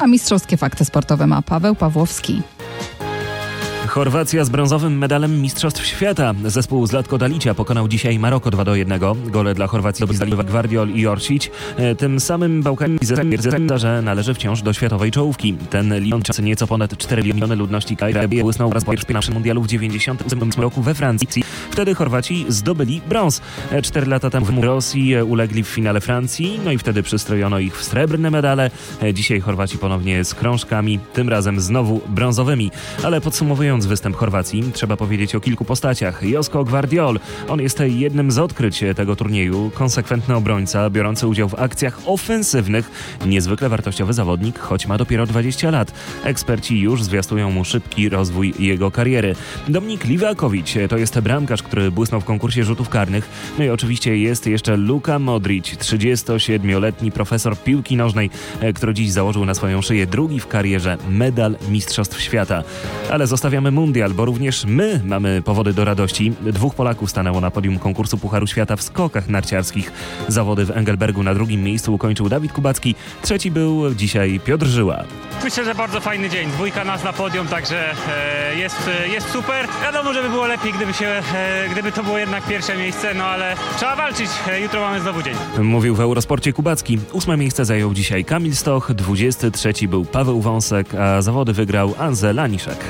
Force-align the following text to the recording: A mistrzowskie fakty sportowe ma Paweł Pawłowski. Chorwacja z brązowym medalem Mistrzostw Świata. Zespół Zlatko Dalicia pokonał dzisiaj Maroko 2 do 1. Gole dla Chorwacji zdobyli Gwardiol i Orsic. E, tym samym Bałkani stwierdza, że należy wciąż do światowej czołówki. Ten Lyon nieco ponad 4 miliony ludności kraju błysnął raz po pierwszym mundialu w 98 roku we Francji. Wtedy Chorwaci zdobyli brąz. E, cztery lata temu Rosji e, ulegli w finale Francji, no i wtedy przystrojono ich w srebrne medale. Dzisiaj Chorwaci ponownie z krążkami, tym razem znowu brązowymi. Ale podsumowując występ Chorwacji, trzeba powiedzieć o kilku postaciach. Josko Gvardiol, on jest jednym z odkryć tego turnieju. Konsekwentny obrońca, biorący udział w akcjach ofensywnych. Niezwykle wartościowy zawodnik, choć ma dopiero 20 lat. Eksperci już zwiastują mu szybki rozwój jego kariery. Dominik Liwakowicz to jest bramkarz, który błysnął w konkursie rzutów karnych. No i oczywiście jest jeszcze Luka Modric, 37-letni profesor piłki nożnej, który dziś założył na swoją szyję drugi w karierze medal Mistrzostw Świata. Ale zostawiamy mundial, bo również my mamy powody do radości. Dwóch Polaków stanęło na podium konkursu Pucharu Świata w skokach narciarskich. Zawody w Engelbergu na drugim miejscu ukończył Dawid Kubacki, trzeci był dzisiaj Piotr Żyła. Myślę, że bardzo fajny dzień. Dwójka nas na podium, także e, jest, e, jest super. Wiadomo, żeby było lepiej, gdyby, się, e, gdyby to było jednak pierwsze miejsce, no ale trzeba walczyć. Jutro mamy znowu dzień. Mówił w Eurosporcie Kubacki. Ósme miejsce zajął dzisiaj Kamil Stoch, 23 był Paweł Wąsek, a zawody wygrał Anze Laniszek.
A 0.00 0.06
mistrzowskie 0.06 0.56
fakty 0.56 0.84
sportowe 0.84 1.26
ma 1.26 1.42
Paweł 1.42 1.74
Pawłowski. 1.74 2.42
Chorwacja 3.94 4.44
z 4.44 4.48
brązowym 4.48 4.98
medalem 4.98 5.42
Mistrzostw 5.42 5.86
Świata. 5.86 6.34
Zespół 6.44 6.86
Zlatko 6.86 7.18
Dalicia 7.18 7.54
pokonał 7.54 7.88
dzisiaj 7.88 8.18
Maroko 8.18 8.50
2 8.50 8.64
do 8.64 8.74
1. 8.76 9.00
Gole 9.26 9.54
dla 9.54 9.66
Chorwacji 9.66 10.06
zdobyli 10.12 10.44
Gwardiol 10.44 10.90
i 10.90 11.06
Orsic. 11.06 11.50
E, 11.76 11.94
tym 11.94 12.20
samym 12.20 12.62
Bałkani 12.62 12.98
stwierdza, 13.02 13.78
że 13.78 14.02
należy 14.02 14.34
wciąż 14.34 14.62
do 14.62 14.72
światowej 14.72 15.10
czołówki. 15.10 15.54
Ten 15.70 15.98
Lyon 16.00 16.22
nieco 16.42 16.66
ponad 16.66 16.98
4 16.98 17.22
miliony 17.22 17.56
ludności 17.56 17.96
kraju 17.96 18.28
błysnął 18.28 18.72
raz 18.72 18.84
po 18.84 18.92
pierwszym 18.92 19.34
mundialu 19.34 19.62
w 19.62 19.66
98 19.66 20.50
roku 20.56 20.82
we 20.82 20.94
Francji. 20.94 21.44
Wtedy 21.74 21.94
Chorwaci 21.94 22.46
zdobyli 22.48 23.00
brąz. 23.08 23.40
E, 23.70 23.82
cztery 23.82 24.06
lata 24.06 24.30
temu 24.30 24.62
Rosji 24.62 25.14
e, 25.14 25.24
ulegli 25.24 25.64
w 25.64 25.68
finale 25.68 26.00
Francji, 26.00 26.60
no 26.64 26.72
i 26.72 26.78
wtedy 26.78 27.02
przystrojono 27.02 27.58
ich 27.58 27.76
w 27.78 27.84
srebrne 27.84 28.30
medale. 28.30 28.70
Dzisiaj 29.14 29.40
Chorwaci 29.40 29.78
ponownie 29.78 30.24
z 30.24 30.34
krążkami, 30.34 30.98
tym 31.12 31.28
razem 31.28 31.60
znowu 31.60 32.00
brązowymi. 32.08 32.70
Ale 33.02 33.20
podsumowując 33.20 33.86
występ 33.86 34.16
Chorwacji, 34.16 34.64
trzeba 34.72 34.96
powiedzieć 34.96 35.34
o 35.34 35.40
kilku 35.40 35.64
postaciach. 35.64 36.22
Josko 36.22 36.64
Gvardiol, 36.64 37.20
on 37.48 37.60
jest 37.60 37.80
jednym 37.86 38.30
z 38.30 38.38
odkryć 38.38 38.84
tego 38.96 39.16
turnieju. 39.16 39.70
Konsekwentny 39.74 40.36
obrońca, 40.36 40.90
biorący 40.90 41.26
udział 41.26 41.48
w 41.48 41.54
akcjach 41.54 41.98
ofensywnych. 42.06 42.90
Niezwykle 43.26 43.68
wartościowy 43.68 44.12
zawodnik, 44.12 44.58
choć 44.58 44.86
ma 44.86 44.98
dopiero 44.98 45.26
20 45.26 45.70
lat. 45.70 45.92
Eksperci 46.24 46.80
już 46.80 47.02
zwiastują 47.02 47.50
mu 47.50 47.64
szybki 47.64 48.08
rozwój 48.08 48.54
jego 48.58 48.90
kariery. 48.90 49.34
Dominik 49.68 50.04
Liwakowicz 50.04 50.74
to 50.88 50.98
jest 50.98 51.20
bramkarz, 51.20 51.63
który 51.64 51.90
błysnął 51.90 52.20
w 52.20 52.24
konkursie 52.24 52.64
rzutów 52.64 52.88
karnych. 52.88 53.28
No 53.58 53.64
i 53.64 53.68
oczywiście 53.68 54.16
jest 54.16 54.46
jeszcze 54.46 54.76
Luka 54.76 55.18
Modric, 55.18 55.66
37-letni 55.66 57.12
profesor 57.12 57.58
piłki 57.58 57.96
nożnej, 57.96 58.30
który 58.74 58.94
dziś 58.94 59.10
założył 59.12 59.44
na 59.44 59.54
swoją 59.54 59.82
szyję 59.82 60.06
drugi 60.06 60.40
w 60.40 60.46
karierze 60.46 60.98
medal 61.08 61.56
Mistrzostw 61.68 62.20
Świata. 62.20 62.62
Ale 63.10 63.26
zostawiamy 63.26 63.70
mundial, 63.70 64.14
bo 64.14 64.24
również 64.24 64.64
my 64.64 65.00
mamy 65.04 65.42
powody 65.42 65.72
do 65.72 65.84
radości. 65.84 66.32
Dwóch 66.52 66.74
Polaków 66.74 67.10
stanęło 67.10 67.40
na 67.40 67.50
podium 67.50 67.78
konkursu 67.78 68.18
Pucharu 68.18 68.46
Świata 68.46 68.76
w 68.76 68.82
skokach 68.82 69.28
narciarskich. 69.28 69.92
Zawody 70.28 70.64
w 70.64 70.70
Engelbergu 70.70 71.22
na 71.22 71.34
drugim 71.34 71.62
miejscu 71.62 71.94
ukończył 71.94 72.28
Dawid 72.28 72.52
Kubacki, 72.52 72.94
trzeci 73.22 73.50
był 73.50 73.94
dzisiaj 73.94 74.40
Piotr 74.44 74.66
Żyła. 74.66 75.04
Myślę, 75.44 75.64
że 75.64 75.74
bardzo 75.74 76.00
fajny 76.00 76.30
dzień. 76.30 76.50
Dwójka 76.50 76.84
nas 76.84 77.04
na 77.04 77.12
podium, 77.12 77.46
także 77.48 77.90
e, 77.90 78.56
jest, 78.56 78.90
e, 79.04 79.08
jest 79.08 79.30
super. 79.30 79.68
Wiadomo, 79.82 80.14
żeby 80.14 80.28
było 80.28 80.46
lepiej, 80.46 80.72
gdyby, 80.72 80.94
się, 80.94 81.06
e, 81.06 81.22
gdyby 81.70 81.92
to 81.92 82.02
było 82.02 82.18
jednak 82.18 82.46
pierwsze 82.46 82.76
miejsce, 82.76 83.14
no 83.14 83.24
ale 83.24 83.56
trzeba 83.76 83.96
walczyć. 83.96 84.30
Jutro 84.62 84.80
mamy 84.80 85.00
znowu 85.00 85.22
dzień. 85.22 85.34
Mówił 85.58 85.94
w 85.94 86.00
Eurosporcie 86.00 86.52
Kubacki. 86.52 86.98
Ósme 87.12 87.36
miejsce 87.36 87.64
zajął 87.64 87.94
dzisiaj 87.94 88.24
Kamil 88.24 88.56
Stoch, 88.56 88.92
23 88.92 89.88
był 89.88 90.04
Paweł 90.04 90.40
Wąsek, 90.40 90.94
a 90.94 91.22
zawody 91.22 91.52
wygrał 91.52 91.94
Anze 91.98 92.32
Laniszek. 92.32 92.84